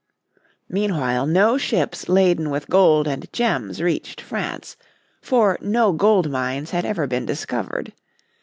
[0.67, 4.75] Meanwhile no ships laden with gold and gems reached France,
[5.21, 7.93] for no gold mines had ever been discovered.